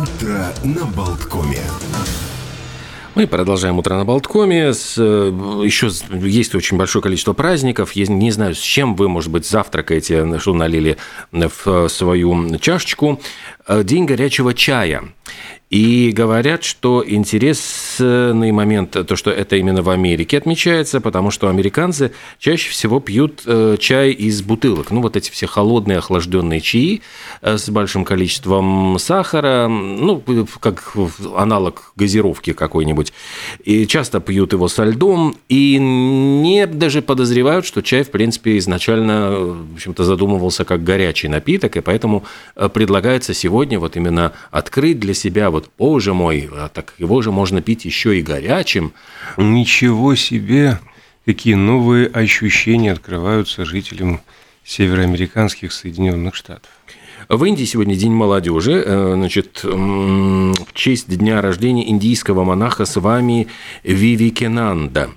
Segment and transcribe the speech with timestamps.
[0.00, 1.60] Утро на Болткоме.
[3.14, 4.68] Мы продолжаем утро на Болткоме.
[4.68, 7.92] Э, еще есть очень большое количество праздников.
[7.92, 10.96] Я не знаю, с чем вы, может быть, завтракаете, что налили
[11.32, 13.20] в свою чашечку.
[13.68, 15.02] Э, День горячего чая.
[15.70, 22.10] И говорят, что интересный момент, то, что это именно в Америке отмечается, потому что американцы
[22.40, 24.90] чаще всего пьют э, чай из бутылок.
[24.90, 27.02] Ну, вот эти все холодные охлажденные чаи
[27.40, 30.20] э, с большим количеством сахара, ну,
[30.58, 30.92] как
[31.36, 33.12] аналог газировки какой-нибудь.
[33.62, 39.30] И часто пьют его со льдом, и не даже подозревают, что чай, в принципе, изначально,
[39.30, 42.24] в общем-то, задумывался как горячий напиток, и поэтому
[42.56, 47.20] э, предлагается сегодня вот именно открыть для себя вот вот, боже мой, а так его
[47.20, 48.92] же можно пить еще и горячим.
[49.36, 50.80] Ничего себе,
[51.26, 54.20] какие новые ощущения открываются жителям
[54.64, 56.70] североамериканских Соединенных Штатов.
[57.30, 58.82] В Индии сегодня День молодежи.
[58.84, 63.46] Э, значит, в честь дня рождения индийского монаха с вами
[63.84, 65.10] Вивикенанда.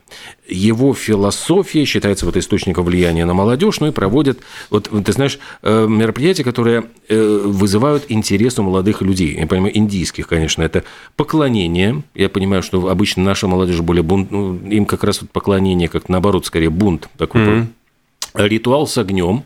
[0.48, 5.88] Его философия считается вот источником влияния на молодежь, ну и проводят, вот ты знаешь, э,
[5.88, 9.36] мероприятия, которые э, вызывают интерес у молодых людей.
[9.36, 10.84] Я понимаю, индийских, конечно, это
[11.16, 12.04] поклонение.
[12.14, 16.10] Я понимаю, что обычно наша молодежь более бунт, ну, им как раз вот поклонение, как
[16.10, 17.42] наоборот, скорее бунт такой.
[17.42, 17.68] Mm-hmm.
[18.36, 19.46] Ритуал с огнем,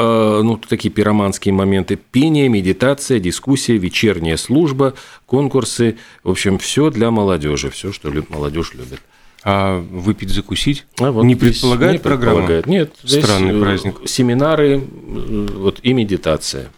[0.00, 4.94] ну, такие пироманские моменты, пение, медитация, дискуссия, вечерняя служба,
[5.26, 9.00] конкурсы, в общем, все для молодежи, все, что молодежь любит.
[9.44, 10.86] А выпить, закусить?
[10.98, 12.46] А вот не предполагает не программа?
[12.46, 12.66] Предполагает.
[12.66, 12.92] Нет.
[13.04, 13.96] Странный э, праздник.
[14.04, 16.70] Семинары вот, и медитация.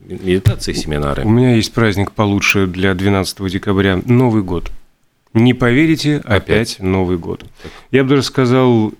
[0.00, 1.24] Медитация и семинары.
[1.24, 4.00] У меня есть праздник получше для 12 декабря.
[4.06, 4.70] Новый год.
[5.34, 7.44] Не поверите, опять, опять Новый год.
[7.90, 8.92] Я бы даже сказал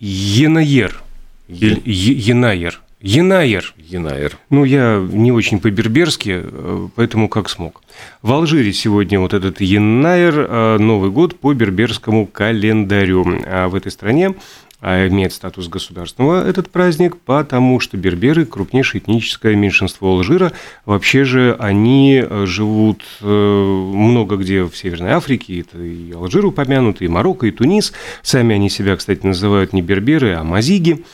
[0.00, 1.00] Енаер.
[1.46, 1.80] Е...
[1.84, 2.80] Енаер.
[3.00, 3.74] Енаер.
[3.76, 4.38] Енаер.
[4.50, 7.82] Ну, я не очень по-берберски, э, поэтому как смог.
[8.22, 13.24] В Алжире сегодня вот этот Енаер, э, Новый год по берберскому календарю.
[13.46, 14.34] А в этой стране
[14.80, 20.52] а имеет статус государственного этот праздник, потому что берберы– крупнейшее этническое меньшинство Алжира.
[20.84, 27.08] Вообще же они э, живут много где в Северной Африке, это и Алжир упомянут, и
[27.08, 27.92] Марокко, и Тунис.
[28.22, 31.04] Сами они себя, кстати, называют не берберы, а мазиги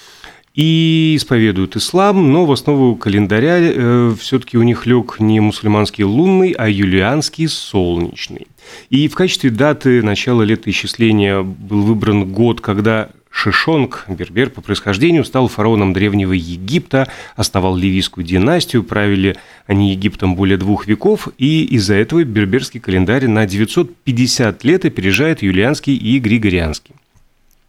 [0.54, 6.52] и исповедуют ислам, но в основу календаря э, все-таки у них лег не мусульманский лунный,
[6.52, 8.46] а юлианский солнечный.
[8.88, 15.48] И в качестве даты начала летоисчисления был выбран год, когда Шишонг, бербер по происхождению, стал
[15.48, 19.36] фараоном Древнего Египта, основал ливийскую династию, правили
[19.66, 25.96] они Египтом более двух веков, и из-за этого берберский календарь на 950 лет опережает юлианский
[25.96, 26.94] и григорианский.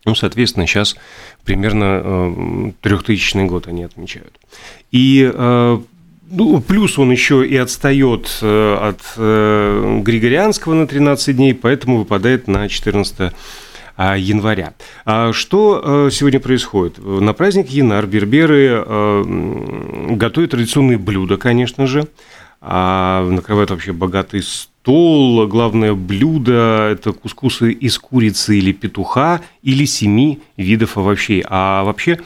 [0.05, 0.95] Ну, соответственно, сейчас
[1.43, 4.39] примерно 3000 э, год они отмечают.
[4.91, 5.79] И э,
[6.29, 12.69] ну, плюс он еще и отстает э, от Григорианского на 13 дней, поэтому выпадает на
[12.69, 13.33] 14
[13.97, 14.73] а, января.
[15.05, 16.97] А что сегодня происходит?
[16.97, 18.83] На праздник Янар берберы
[20.15, 22.07] готовят традиционные блюда, конечно же,
[22.59, 24.74] а накрывают вообще богатый стол.
[24.85, 31.43] Главное блюдо– это кускусы из курицы или петуха, или семи видов овощей.
[31.47, 32.19] А вообще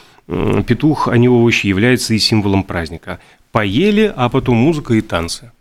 [0.67, 3.19] петух, а не овощи, является и символом праздника.
[3.51, 5.51] Поели, а потом музыка и танцы.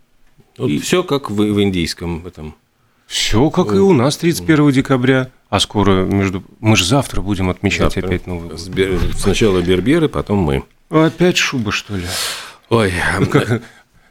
[0.57, 0.77] Вот и...
[0.79, 2.55] Все как в, в индийском этом.
[3.07, 5.31] Все как и у нас 31 декабря.
[5.49, 6.43] А скоро между...
[6.59, 8.05] Мы же завтра будем отмечать завтра.
[8.05, 8.59] опять Новый год.
[9.17, 10.63] Сначала берберы, потом мы.
[10.91, 12.05] Опять шуба, что ли?
[12.69, 13.63] Ой, ну, как...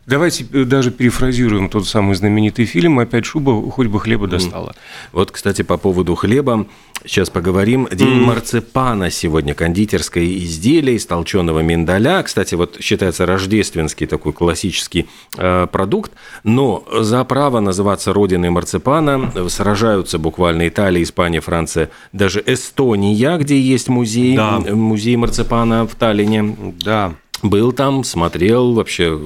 [0.09, 4.75] Давайте э, даже перефразируем тот самый знаменитый фильм «Опять шуба, хоть бы хлеба достала».
[5.13, 6.67] Вот, кстати, по поводу хлеба
[7.05, 7.87] сейчас поговорим.
[7.93, 8.25] День mm.
[8.25, 12.23] марципана сегодня, кондитерское изделие из толченого миндаля.
[12.23, 20.19] Кстати, вот считается рождественский такой классический э, продукт, но за право называться родиной марципана сражаются
[20.19, 24.59] буквально Италия, Испания, Франция, даже Эстония, где есть музей, да.
[24.59, 26.57] музей марципана в Таллине.
[26.83, 27.15] Да.
[27.43, 29.19] Был там, смотрел, вообще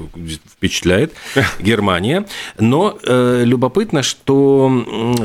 [0.51, 1.15] впечатляет.
[1.61, 2.27] Германия.
[2.59, 4.71] Но э, любопытно, что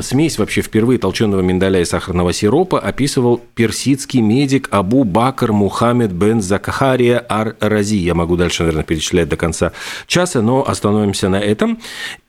[0.02, 6.42] смесь вообще впервые толченого миндаля и сахарного сиропа описывал персидский медик Абу Бакр Мухаммед бен
[6.42, 7.98] Закахария Ар-Рази.
[7.98, 9.74] Я могу дальше, наверное, перечислять до конца
[10.08, 11.80] часа, но остановимся на этом.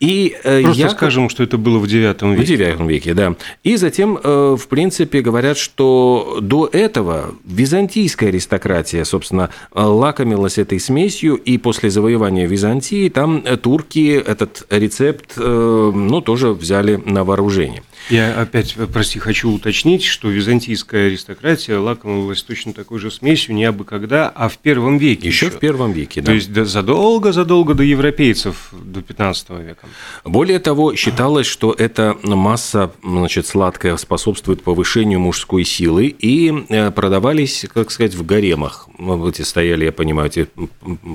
[0.00, 0.90] И, э, Просто я...
[0.90, 2.56] скажем, что это было в IX веке.
[2.56, 3.36] В IX веке, да.
[3.62, 10.80] И затем, э, в принципе, говорят, что до этого византийская аристократия, собственно, лакомилась с этой
[10.80, 17.24] смесью, и после завоевания Византии там э, турки этот рецепт, э, ну, тоже взяли на
[17.24, 17.82] вооружение.
[18.10, 23.64] Я опять, э, прости, хочу уточнить, что византийская аристократия лакомилась точно такой же смесью не
[23.64, 25.28] абы когда, а в первом веке.
[25.28, 25.56] Еще, еще.
[25.56, 26.26] в первом веке, да.
[26.26, 29.86] То есть задолго-задолго до европейцев, до 15 века.
[30.24, 37.66] Более того, считалось, что эта масса значит, сладкая способствует повышению мужской силы, и э, продавались,
[37.72, 38.88] как сказать, в гаремах.
[38.98, 40.48] Эти стояли, я понимаю, эти,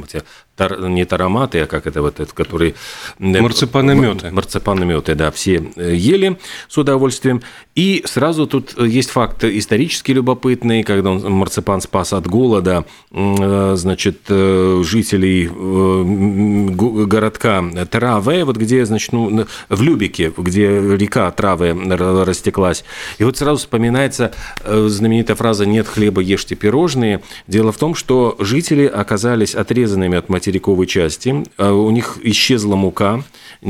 [0.05, 0.23] эти
[0.55, 2.75] тар, не тароматы, а как это вот этот, который...
[3.17, 4.31] Марципанометы.
[4.31, 7.41] Марципанометы, да, все э, ели с удовольствием.
[7.75, 14.19] И сразу тут есть факт исторически любопытный, когда он, марципан спас от голода, э, значит,
[14.29, 15.49] э, жителей
[17.05, 21.73] городка Траве, вот где, значит, ну, в Любике, где река Травы
[22.25, 22.83] растеклась.
[23.17, 24.33] И вот сразу вспоминается
[24.63, 27.21] знаменитая фраза «нет хлеба, ешьте пирожные».
[27.47, 32.75] Дело в том, что жители оказались отрезанными от материала материковой части, а у них исчезла
[32.75, 33.23] мука,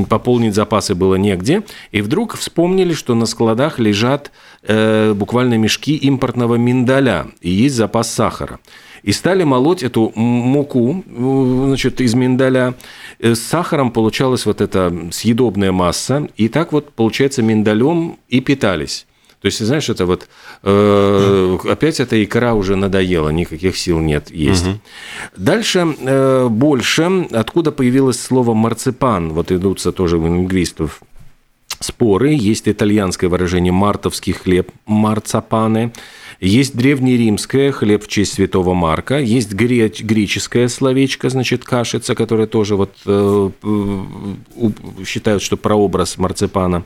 [0.10, 1.62] пополнить запасы было негде,
[1.92, 4.32] и вдруг вспомнили, что на складах лежат
[4.64, 8.60] э, буквально мешки импортного миндаля, и есть запас сахара.
[9.04, 12.74] И стали молоть эту муку значит, из миндаля.
[13.20, 19.06] Э, с сахаром получалась вот эта съедобная масса, и так вот, получается, миндалем и питались.
[19.44, 20.30] То есть, знаешь, это вот
[20.64, 24.66] э, опять эта икра уже надоела, никаких сил нет есть.
[24.66, 24.80] Угу.
[25.36, 31.02] Дальше э, больше, откуда появилось слово марципан, вот идутся тоже у лингвистов
[31.82, 32.30] споры.
[32.34, 35.92] Есть итальянское выражение мартовский хлеб, марцапаны.
[36.40, 42.92] Есть древнеримское хлеб в честь святого Марка, есть греческое словечко, значит, кашица, которое тоже вот
[43.06, 43.50] э,
[45.06, 46.84] считают, что прообраз марципана.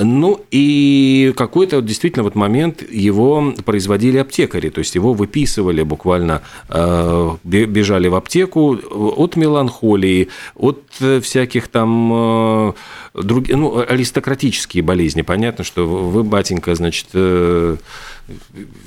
[0.00, 6.42] Ну и какой-то вот действительно вот момент его производили аптекари, то есть его выписывали буквально,
[6.68, 10.82] э, бежали в аптеку от меланхолии, от
[11.22, 12.72] всяких там э,
[13.14, 15.22] других, ну, аристократические болезни.
[15.22, 17.08] Понятно, что вы, батенька, значит,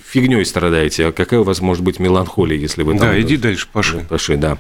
[0.06, 3.10] фигней страдаете, а какая у вас может быть меланхолия, если вы там...
[3.10, 4.06] Да, иди дальше, паши.
[4.08, 4.58] Паши, да.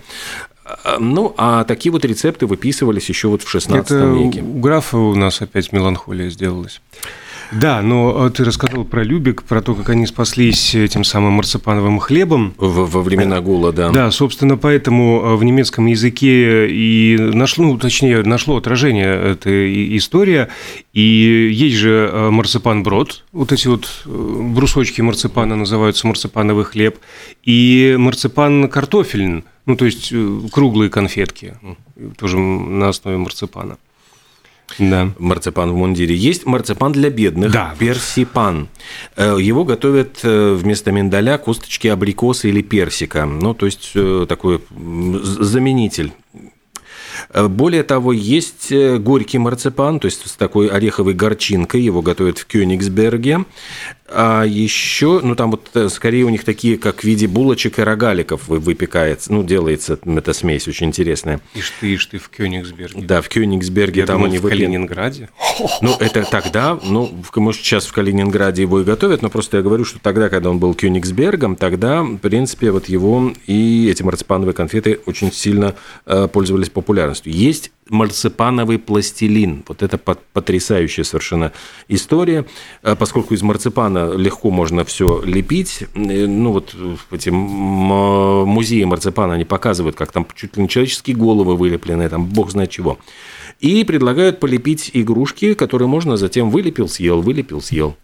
[0.64, 4.42] А, ну, а такие вот рецепты выписывались еще вот в 16 Это веке.
[4.42, 6.82] У графа у нас опять меланхолия сделалась.
[7.52, 12.00] Да, но э, ты рассказал про Любик, про то, как они спаслись этим самым марципановым
[12.00, 12.54] хлебом.
[12.58, 13.92] Во, во времена голода.
[13.92, 20.50] Да, собственно, поэтому э, в немецком языке и нашло, ну, точнее, нашло отражение эта история.
[20.94, 27.00] И есть же э, марципан-брод, вот эти вот брусочки марципана называются марципановый хлеб,
[27.44, 30.14] и марципан-картофелин, ну, то есть
[30.52, 31.56] круглые конфетки,
[32.18, 33.78] тоже на основе марципана
[34.80, 35.12] да.
[35.18, 36.16] марципан в мундире.
[36.16, 37.76] Есть марципан для бедных, да.
[37.78, 38.70] персипан.
[39.16, 43.26] Э, его готовят э, вместо миндаля косточки абрикоса или персика.
[43.26, 44.62] Ну, то есть э, такой
[45.24, 46.14] заменитель
[47.36, 53.46] более того, есть горький марципан, то есть с такой ореховой горчинкой, его готовят в Кёнигсберге.
[54.14, 57.82] А еще, ну там вот э, скорее у них такие, как в виде булочек и
[57.82, 61.40] рогаликов выпекается, ну делается эта смесь очень интересная.
[61.56, 63.02] Ишь ты, ишь ты в Кёнигсберге.
[63.02, 65.30] Да, в Кёнигсберге Я там думал, они в Калининграде.
[65.82, 69.86] Ну это тогда, ну может сейчас в Калининграде его и готовят, но просто я говорю,
[69.86, 75.00] что тогда, когда он был Кёнигсбергом, тогда, в принципе, вот его и эти марципановые конфеты
[75.06, 75.76] очень сильно
[76.06, 77.34] э, пользовались популярностью.
[77.34, 79.64] Есть марципановый пластилин.
[79.68, 81.52] Вот это потрясающая совершенно
[81.88, 82.46] история,
[82.84, 85.84] э, поскольку из марципана легко можно все лепить.
[85.94, 86.76] Э, ну вот
[87.12, 92.52] эти музеи марципана, они показывают, как там чуть ли не человеческие головы вылеплены, там бог
[92.52, 92.98] знает чего.
[93.60, 97.98] И предлагают полепить игрушки, которые можно затем вылепил, съел, вылепил, съел.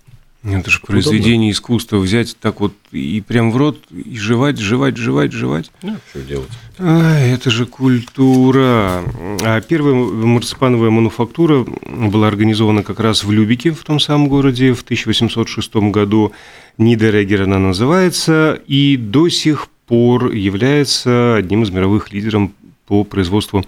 [0.50, 5.34] Это же произведение искусства взять так вот и прям в рот, и жевать, жевать, жевать,
[5.34, 5.72] жевать.
[5.82, 6.50] Ну, что делать?
[6.78, 9.04] А, это же культура.
[9.44, 14.84] А первая марципановая мануфактура была организована как раз в Любике, в том самом городе, в
[14.84, 16.32] 1806 году.
[16.78, 22.52] Нидерегер она называется, и до сих пор является одним из мировых лидеров
[22.88, 23.66] по производству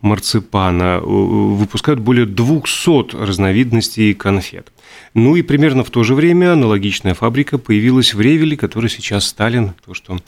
[0.00, 1.00] марципана.
[1.00, 4.71] Выпускают более 200 разновидностей конфет.
[5.14, 9.74] Ну и примерно в то же время аналогичная фабрика появилась в Ревеле, который сейчас Сталин,
[9.84, 10.18] то, что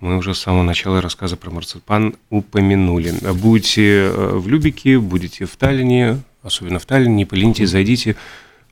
[0.00, 3.14] мы уже с самого начала рассказа про марципан упомянули.
[3.32, 8.16] Будете э, в Любике, будете в Таллине, особенно в Таллине, не поленитесь, зайдите.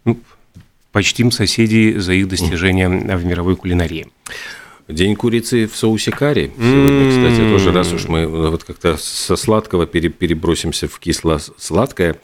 [0.04, 0.18] Ну,
[0.92, 4.08] почтим соседей за их достижения в мировой кулинарии.
[4.92, 6.52] День курицы в соусе карри.
[6.56, 12.16] Сегодня, кстати, тоже раз уж мы вот как-то со сладкого перебросимся в кисло-сладкое.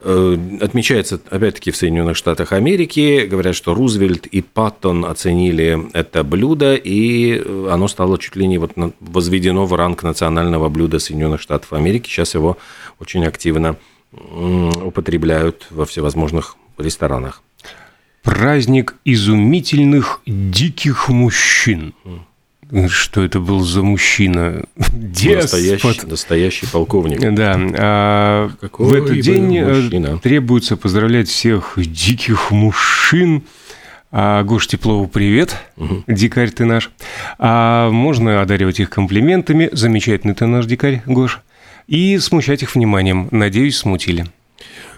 [0.00, 3.26] Э, отмечается, опять-таки, в Соединенных Штатах Америки.
[3.26, 8.72] Говорят, что Рузвельт и Паттон оценили это блюдо, и оно стало чуть ли не вот
[9.00, 12.08] возведено в ранг национального блюда Соединенных Штатов Америки.
[12.08, 12.56] Сейчас его
[13.00, 13.76] очень активно
[14.12, 17.42] употребляют во всевозможных ресторанах.
[18.26, 21.94] Праздник изумительных диких мужчин.
[22.88, 24.64] что это был за мужчина?
[24.76, 27.20] Настоящий, настоящий полковник.
[27.20, 27.54] Да.
[27.56, 30.18] А Какой в этот день э, мужчина.
[30.18, 33.44] требуется поздравлять всех диких мужчин.
[34.10, 36.02] А, Гош Теплову привет, угу.
[36.08, 36.90] дикарь ты наш.
[37.38, 39.68] А можно одаривать их комплиментами.
[39.70, 41.42] Замечательный ты наш дикарь, Гош.
[41.86, 43.28] И смущать их вниманием.
[43.30, 44.26] Надеюсь, смутили.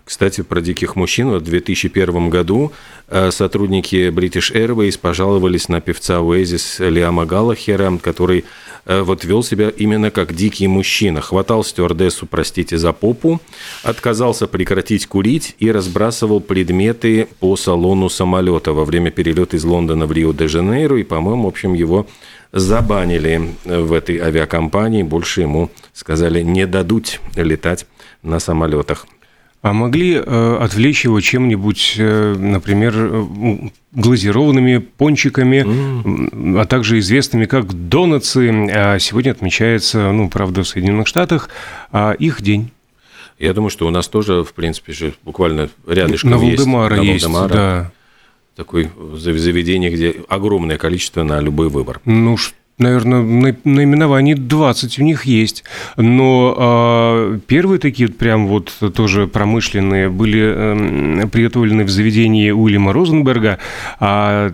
[0.09, 1.29] Кстати, про диких мужчин.
[1.29, 2.73] В 2001 году
[3.09, 8.47] э, сотрудники British Airways пожаловались на певца Oasis Лиама Галлахера, который
[8.87, 11.21] э, вот вел себя именно как дикий мужчина.
[11.21, 13.38] Хватал стюардессу, простите, за попу,
[13.83, 20.12] отказался прекратить курить и разбрасывал предметы по салону самолета во время перелета из Лондона в
[20.12, 20.99] Рио-де-Жанейро.
[20.99, 22.07] И, по-моему, в общем, его
[22.50, 25.03] забанили в этой авиакомпании.
[25.03, 27.87] Больше ему сказали, не дадут летать
[28.23, 29.05] на самолетах.
[29.61, 33.25] А могли э, отвлечь его чем-нибудь, э, например, э,
[33.93, 36.61] глазированными пончиками, mm.
[36.61, 38.50] а также известными как донатсы.
[38.73, 41.50] А сегодня отмечается, ну, правда, в Соединенных Штатах,
[41.91, 42.71] а их день.
[43.41, 47.27] Я думаю, что у нас тоже, в принципе, же буквально рядышком на Валдемара есть.
[47.27, 47.93] На Валдемара есть, да.
[48.55, 52.00] Такое заведение, где огромное количество на любой выбор.
[52.05, 55.64] Ну, что наверное, наименований 20 у них есть.
[55.97, 63.58] Но э, первые такие прям вот тоже промышленные были э, приготовлены в заведении Уильяма Розенберга,
[64.00, 64.52] а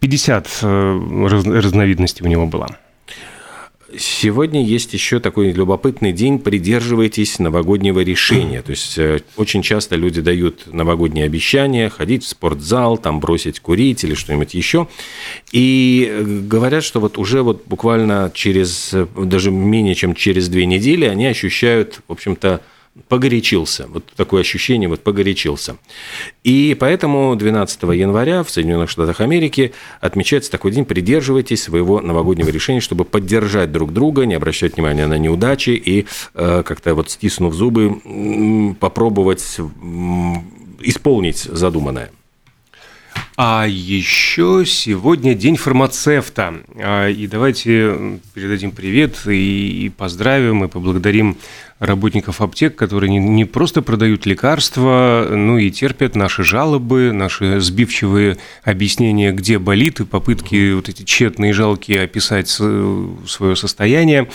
[0.00, 2.68] 50 э, раз, разновидностей у него было.
[3.96, 8.60] Сегодня есть еще такой любопытный день, придерживайтесь новогоднего решения.
[8.60, 14.04] То есть э, очень часто люди дают новогодние обещания, ходить в спортзал, там бросить курить
[14.04, 14.88] или что-нибудь еще.
[15.52, 20.66] И э, говорят, что вот уже вот буквально через, э, даже менее чем через две
[20.66, 22.60] недели они ощущают, в общем-то,
[23.08, 23.86] погорячился.
[23.88, 25.76] Вот такое ощущение, вот погорячился.
[26.44, 30.84] И поэтому 12 января в Соединенных Штатах Америки отмечается такой день.
[30.84, 36.62] Придерживайтесь своего новогоднего решения, чтобы поддержать друг друга, не обращать внимания на неудачи и э,
[36.64, 39.58] как-то вот стиснув зубы, попробовать
[40.80, 42.10] исполнить задуманное.
[43.40, 46.54] А еще сегодня день фармацевта.
[46.74, 51.36] А, и давайте передадим привет и поздравим, и поблагодарим
[51.78, 58.36] работников аптек, которые не, не просто продают лекарства, но и терпят наши жалобы, наши сбивчивые
[58.64, 64.28] объяснения, где болит, и попытки вот эти тщетные, жалкие описать свое состояние.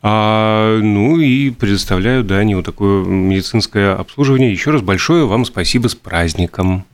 [0.00, 4.52] А, ну и предоставляю, да, не вот такое медицинское обслуживание.
[4.52, 6.84] Еще раз большое вам спасибо с праздником.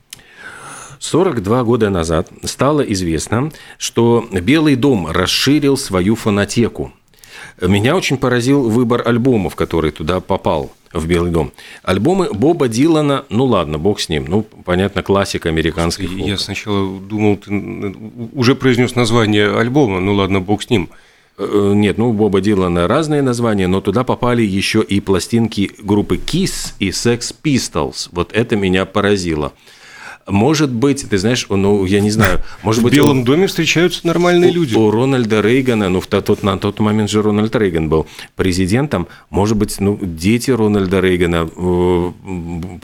[1.01, 6.95] 42 года назад стало известно, что Белый дом расширил свою фонотеку–
[7.61, 11.53] меня очень поразил выбор альбомов, который туда попал в Белый дом.
[11.83, 16.07] Альбомы Боба Дилана, ну ладно, бог с ним, ну, понятно, классика американский.
[16.07, 17.95] Я сначала думал, ты
[18.33, 20.89] уже произнес название альбома, ну ладно, бог с ним.
[21.37, 26.75] Э, нет, ну, Боба Дилана разные названия, но туда попали еще и пластинки группы Kiss
[26.79, 28.09] и Sex Pistols.
[28.13, 29.53] Вот это меня поразило.
[30.27, 32.93] Может быть, ты знаешь, ну, я не знаю, может быть...
[32.95, 34.75] В Белом у, доме встречаются нормальные у, люди.
[34.75, 39.57] У Рональда Рейгана, ну, в тот, на тот момент же Рональд Рейган был президентом, может
[39.59, 42.13] быть, ну, дети Рональда Рейгана э,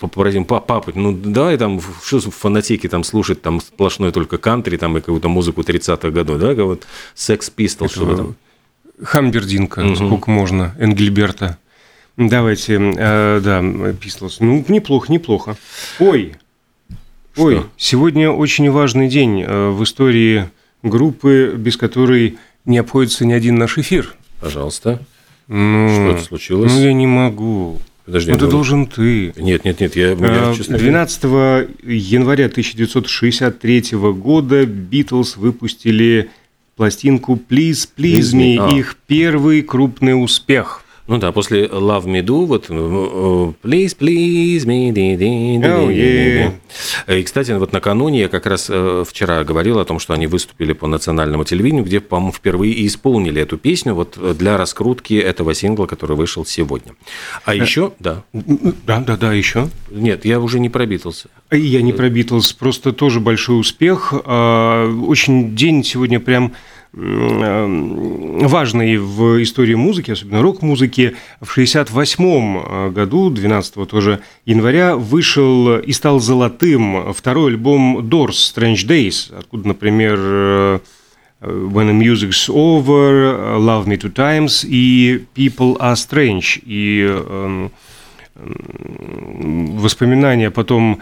[0.01, 4.99] попросим, папа, ну, давай там, что в фанатике там слушать, там сплошной только кантри, там
[4.99, 8.37] и какую-то музыку 30-х годов, да, как вот Sex Pistols, что там.
[9.03, 9.95] Хамбердинка, угу.
[9.95, 11.57] сколько можно, Энгельберта.
[12.19, 14.37] Давайте, э, да, Pistols.
[14.41, 15.57] Ну, неплохо, неплохо.
[15.99, 16.35] Ой,
[17.33, 17.43] что?
[17.43, 20.51] Ой, сегодня очень важный день э, в истории
[20.83, 24.15] группы, без которой не обходится ни один наш эфир.
[24.41, 25.01] Пожалуйста.
[25.49, 26.73] Ну, Что-то случилось?
[26.73, 27.79] Ну, я не могу.
[28.07, 29.33] Подожди, это ну, должен ты.
[29.37, 31.23] Нет, нет, нет, я, я честно 12
[31.85, 36.31] января 1963 года Битлз выпустили
[36.77, 38.75] пластинку Please, Please Me, а.
[38.75, 42.73] их первый крупный успех– ну да, после Love Me Do, вот э,
[43.63, 44.93] Please, please me.
[44.93, 46.53] Oh, yeah.
[47.09, 50.73] И, кстати, вот накануне я как раз э, вчера говорил о том, что они выступили
[50.73, 55.87] по национальному телевидению, где, по-моему, впервые и исполнили эту песню вот для раскрутки этого сингла,
[55.87, 56.95] который вышел сегодня.
[57.45, 58.25] А еще, э, да.
[58.33, 59.69] Да, да, да, еще.
[59.91, 61.29] Нет, я уже не пробитался.
[61.51, 64.13] Я не пробитался, просто тоже большой успех.
[64.25, 66.53] А, очень день сегодня прям
[66.93, 71.17] важный в истории музыки, особенно рок-музыки.
[71.41, 78.87] В 1968 э, году, 12 тоже января, вышел и стал золотым второй альбом Doors «Strange
[78.87, 80.79] Days», откуда, например, э,
[81.43, 86.61] When the Music's Over, Love Me Two Times и People Are Strange.
[86.67, 87.69] И э,
[88.35, 91.01] воспоминания потом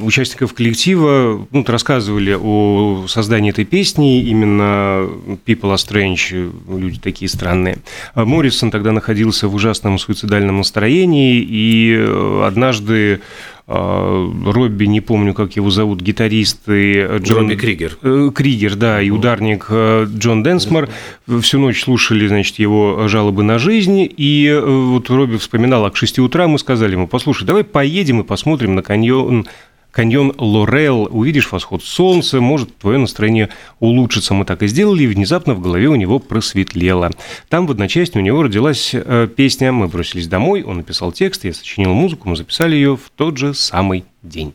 [0.00, 5.08] участников коллектива ну, рассказывали о создании этой песни, именно
[5.46, 7.78] People are Strange, люди такие странные.
[8.14, 11.94] А Моррисон тогда находился в ужасном суицидальном настроении, и
[12.42, 17.44] однажды а, Робби, не помню, как его зовут, гитарист и Джон...
[17.44, 17.96] Робби Кригер.
[18.02, 20.90] Э, Кригер, да, и ударник э, Джон Денсмор
[21.40, 25.96] всю ночь слушали, значит, его жалобы на жизнь, и э, вот Робби вспоминал, а к
[25.96, 29.46] 6 утра мы сказали ему, послушай, давай поедем и посмотрим на каньон
[29.94, 34.34] каньон Лорел, увидишь восход солнца, может, твое настроение улучшится.
[34.34, 37.10] Мы так и сделали, и внезапно в голове у него просветлело.
[37.48, 41.54] Там в одночасье у него родилась э, песня «Мы бросились домой», он написал текст, я
[41.54, 44.54] сочинил музыку, мы записали ее в тот же самый день.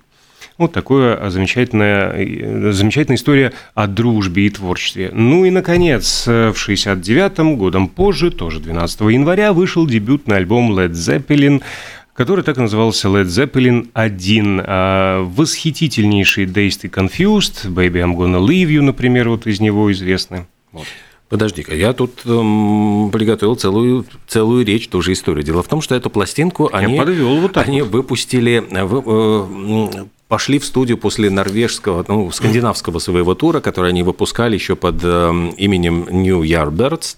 [0.57, 5.09] Вот такая замечательная, э, замечательная история о дружбе и творчестве.
[5.13, 11.61] Ну и, наконец, в 69-м, годом позже, тоже 12 января, вышел дебютный альбом Led Zeppelin
[12.19, 14.63] который так и назывался Led Zeppelin 1.
[14.67, 20.45] А восхитительнейший Dazed и Confused, Baby I'm Gonna Leave You, например, вот из него известны.
[20.73, 20.85] Вот.
[21.29, 25.45] Подожди-ка, я тут эм, приготовил целую, целую речь, тоже историю.
[25.45, 27.91] Дело в том, что эту пластинку я они, вот они вот.
[27.91, 34.53] выпустили, э, э, пошли в студию после норвежского, ну, скандинавского своего тура, который они выпускали
[34.53, 37.17] еще под э, именем New Yardbirds,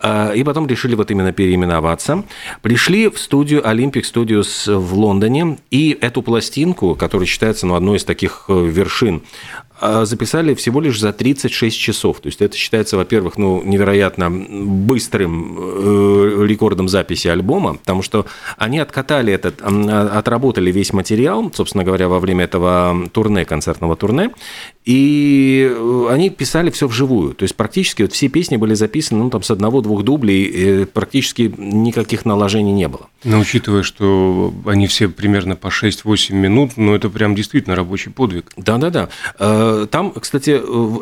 [0.00, 2.24] э, и потом решили вот именно переименоваться.
[2.60, 8.04] Пришли в студию Olympic Studios в Лондоне, и эту пластинку, которая считается ну, одной из
[8.04, 9.22] таких э, вершин
[10.04, 12.20] записали всего лишь за 36 часов.
[12.20, 18.26] То есть это считается, во-первых, ну, невероятно быстрым э, рекордом записи альбома, потому что
[18.58, 24.30] они откатали этот, отработали весь материал, собственно говоря, во время этого турне, концертного турне,
[24.84, 27.34] и э, они писали все вживую.
[27.34, 32.24] То есть практически вот все песни были записаны ну, там, с одного-двух дублей, практически никаких
[32.24, 33.08] наложений не было.
[33.24, 38.52] Но учитывая, что они все примерно по 6-8 минут, ну это прям действительно рабочий подвиг.
[38.56, 39.08] Да-да-да.
[39.38, 40.50] Э, там, кстати,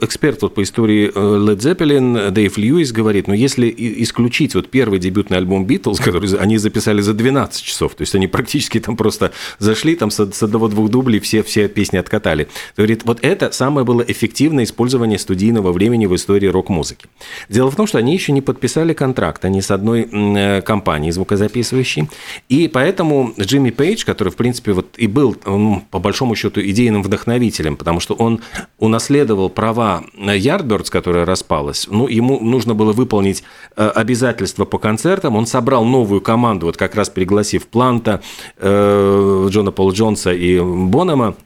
[0.03, 4.99] эксперт вот по истории э, Led Zeppelin Дэйв Льюис говорит, ну если исключить вот первый
[4.99, 9.33] дебютный альбом Beatles, который они записали за 12 часов, то есть они практически там просто
[9.59, 12.49] зашли, там с одного-двух дублей все, все песни откатали.
[12.77, 17.07] Говорит, вот это сам самое было эффективное использование студийного времени в истории рок-музыки.
[17.49, 22.09] Дело в том, что они еще не подписали контракт, они с одной э, компанией звукозаписывающей,
[22.49, 27.05] и поэтому Джимми Пейдж, который, в принципе, вот и был, ну, по большому счету, идейным
[27.05, 28.41] вдохновителем, потому что он
[28.79, 33.45] унаследовал права Yardbirds, которая распалась, ну, ему нужно было выполнить
[33.77, 38.21] э, обязательства по концертам, он собрал новую команду, вот как раз пригласив Планта,
[38.59, 41.37] э, Джона Пола Джонса и Бонома,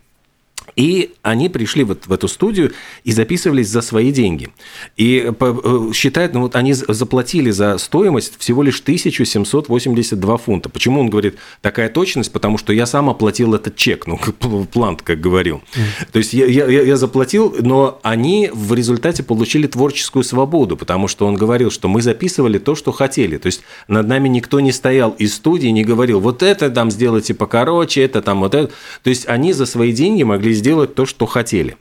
[0.77, 2.73] и они пришли вот в эту студию
[3.05, 4.51] и записывались за свои деньги.
[4.97, 10.69] И э, считают, ну вот они заплатили за стоимость всего лишь 1782 фунта.
[10.69, 12.33] Почему он говорит такая точность?
[12.33, 14.19] Потому что я сам оплатил этот чек, ну,
[14.73, 15.63] плант, как говорил.
[15.75, 15.81] Mm.
[16.13, 21.27] То есть я, я, я заплатил, но они в результате получили творческую свободу, потому что
[21.27, 23.37] он говорил, что мы записывали то, что хотели.
[23.37, 27.35] То есть над нами никто не стоял из студии, не говорил, вот это там сделайте
[27.35, 28.73] покороче, это там вот это.
[29.03, 31.77] То есть они за свои деньги могли сделать сделать то, что хотели.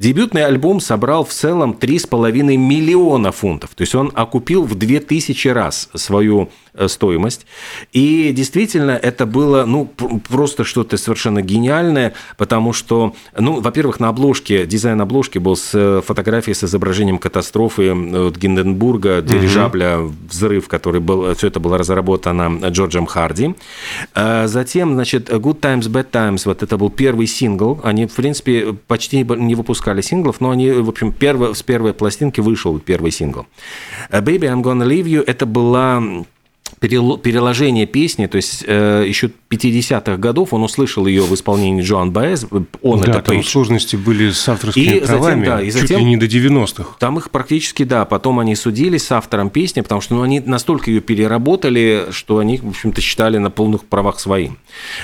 [0.00, 3.76] Дебютный альбом собрал в целом 3,5 миллиона фунтов.
[3.76, 6.50] То есть он окупил в 2000 раз свою
[6.86, 7.46] стоимость.
[7.92, 9.86] И действительно, это было ну,
[10.28, 16.02] просто что-то совершенно гениальное, потому что, ну, во-первых, на обложке, дизайн обложки был с э,
[16.04, 20.14] фотографией с изображением катастрофы вот, Гинденбурга, дирижабля, угу.
[20.30, 23.54] взрыв, который был, все это было разработано Джорджем Харди.
[24.14, 27.80] Затем, значит, Good Times, Bad Times, вот это был первый сингл.
[27.82, 32.40] Они, в принципе, почти не выпускали синглов, но они, в общем, перво, с первой пластинки
[32.40, 33.46] вышел первый сингл.
[34.10, 36.02] Baby, I'm Gonna Leave You– это была
[36.80, 42.46] переложение песни, то есть э, еще 50-х годов он услышал ее в исполнении Джоан Баэз,
[42.82, 43.46] он да, это там Пейдж.
[43.46, 46.96] сложности были с авторскими и правами, затем, да, и чуть затем, ли не до 90-х.
[46.98, 50.90] Там их практически, да, потом они судились с автором песни, потому что ну, они настолько
[50.90, 54.58] ее переработали, что они, в общем-то, считали на полных правах своим.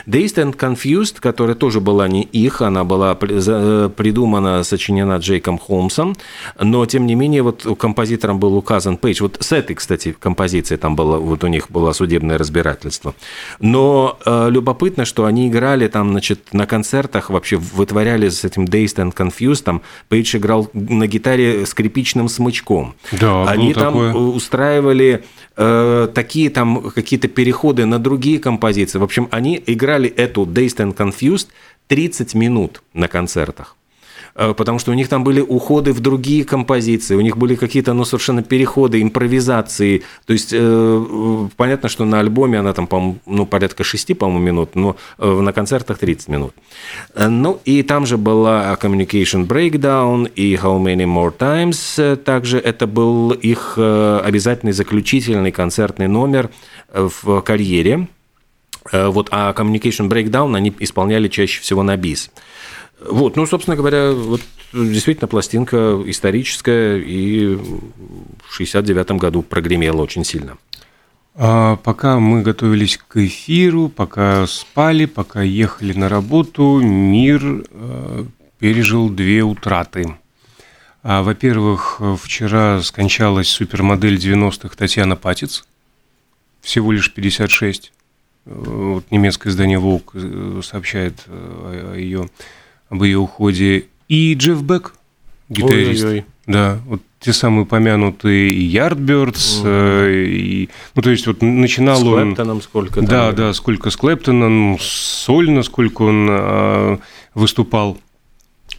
[0.06, 6.16] Dazed and Confused, которая тоже была не их, она была э, придумана, сочинена Джейком Холмсом,
[6.60, 9.22] но, тем не менее, вот композитором был указан Пейдж.
[9.22, 13.14] Вот с этой, кстати, композицией там было, вот у них было судебное разбирательство.
[13.58, 18.96] Но э, любопытно, что они играли там, значит, на концертах, вообще вытворяли с этим Dazed
[18.96, 22.94] and Confused, там Пейдж играл на гитаре скрипичным смычком.
[23.12, 24.14] Да, Они там такое.
[24.14, 25.24] устраивали
[25.56, 28.98] э, такие там какие-то переходы на другие композиции.
[28.98, 31.48] В общем, они играли эту Dazed and Confused
[31.88, 33.76] 30 минут на концертах.
[34.40, 37.92] Э, потому что у них там были уходы в другие композиции, у них были какие-то,
[37.92, 40.02] ну, совершенно переходы, импровизации.
[40.24, 44.76] То есть, э, понятно, что на альбоме она там, по ну, порядка 6, по-моему, минут,
[44.76, 46.54] но э, на концертах 30 минут.
[47.14, 52.16] Э, ну, и там же была Communication Breakdown и How Many More Times.
[52.24, 56.48] Также это был их обязательный заключительный концертный номер
[56.92, 58.08] в карьере.
[58.92, 62.30] Вот, а Communication Breakdown они исполняли чаще всего на бис.
[63.00, 70.58] Вот, ну, собственно говоря, вот действительно пластинка историческая и в 69 году прогремела очень сильно.
[71.34, 78.24] А пока мы готовились к эфиру, пока спали, пока ехали на работу, мир э,
[78.58, 80.16] пережил две утраты.
[81.02, 85.64] А, во-первых, вчера скончалась супермодель 90-х Татьяна Патиц,
[86.60, 87.92] всего лишь 56.
[88.44, 92.28] Э, вот немецкое издание «Волк» э, сообщает о ее
[92.90, 93.86] об ее уходе.
[94.08, 94.92] И Джефф Бек,
[95.48, 96.04] гитарист.
[96.04, 96.24] Ой-ой-ой.
[96.46, 100.24] Да, вот те самые упомянутые и Yardbirds, mm.
[100.24, 102.08] и, ну, то есть вот начинал с он...
[102.08, 103.02] С Клэптоном сколько?
[103.02, 106.98] Да, там, да, сколько с Клэптоном, сольно, сколько он э,
[107.34, 107.98] выступал.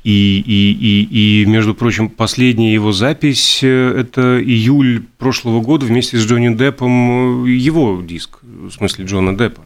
[0.04, 6.26] И, и, и, и, между прочим, последняя его запись– это июль прошлого года вместе с
[6.26, 9.62] Джонни Деппом, его диск, в смысле Джона Деппа.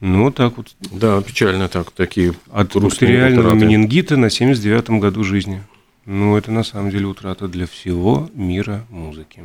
[0.00, 0.76] Ну, вот так вот.
[0.92, 5.62] Да, печально так, такие От бактериального менингита на 79-м году жизни.
[6.06, 9.42] Ну, это на самом деле утрата для всего мира музыки.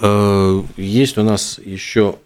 [0.00, 2.16] Э, есть у нас еще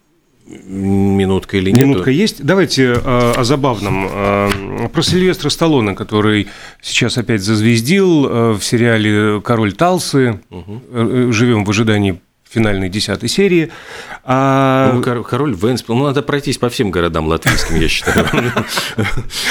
[0.45, 1.85] минутка или нет?
[1.87, 2.43] Минутка есть.
[2.43, 4.07] Давайте э, о забавном.
[4.09, 6.47] Э, про Сильвестра Сталлоне, который
[6.81, 10.41] сейчас опять зазвездил в сериале «Король Талсы».
[10.49, 11.31] Угу.
[11.31, 12.19] Живем в ожидании
[12.53, 13.71] финальной десятой серии.
[14.23, 14.93] А...
[14.93, 18.25] Ну, король Венспил, ну, надо пройтись по всем городам латвийским, я считаю.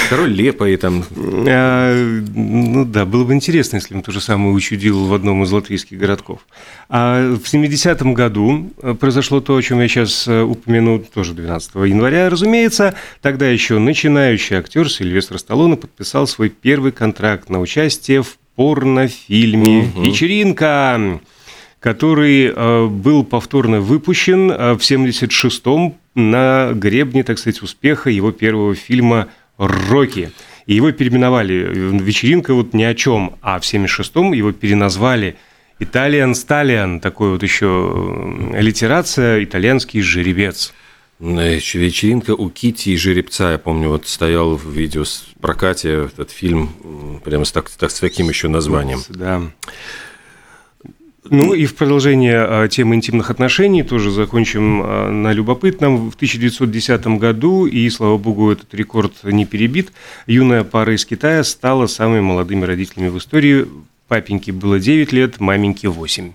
[0.08, 1.04] Король Лепа и там...
[1.16, 1.94] А,
[2.34, 5.98] ну да, было бы интересно, если бы то же самое учудил в одном из латвийских
[5.98, 6.40] городков.
[6.88, 12.30] А в 70-м году произошло то, о чем я сейчас э, упомяну, тоже 12 января,
[12.30, 12.94] разумеется.
[13.20, 21.20] Тогда еще начинающий актер Сильвестр Сталлоне подписал свой первый контракт на участие в порнофильме «Вечеринка»
[21.82, 28.74] который э, был повторно выпущен э, в 1976-м на гребне, так сказать, успеха его первого
[28.76, 30.30] фильма «Рокки».
[30.66, 31.54] И его переименовали.
[31.98, 33.34] Вечеринка вот ни о чем.
[33.42, 35.36] А в 1976-м его переназвали
[35.80, 37.00] «Италиан Сталиан».
[37.00, 40.72] Такой вот еще аллитерация «Итальянский жеребец».
[41.18, 45.04] Вечеринка у Кити и Жеребца, я помню, вот стоял в видео
[45.40, 49.00] прокате этот фильм прямо с, так, так, с таким еще названием.
[49.08, 49.42] Да.
[51.24, 56.10] Ну и в продолжение а, темы интимных отношений тоже закончим а, на любопытном.
[56.10, 59.92] В 1910 году, и, слава богу, этот рекорд не перебит,
[60.26, 63.66] юная пара из Китая стала самыми молодыми родителями в истории.
[64.08, 66.32] Папеньке было 9 лет, маменьке 8.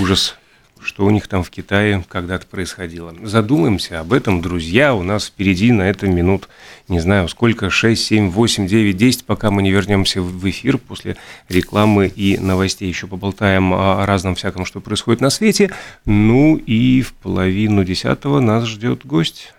[0.00, 0.36] Ужас
[0.82, 3.14] что у них там в Китае когда-то происходило.
[3.22, 4.94] Задумаемся об этом, друзья.
[4.94, 6.48] У нас впереди на это минут,
[6.88, 11.16] не знаю, сколько, 6, 7, 8, 9, 10, пока мы не вернемся в эфир после
[11.48, 12.88] рекламы и новостей.
[12.88, 15.70] Еще поболтаем о разном всяком, что происходит на свете.
[16.04, 19.54] Ну и в половину десятого нас ждет гость,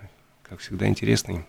[0.48, 1.46] как всегда, интересный.